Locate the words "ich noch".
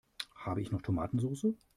0.63-0.81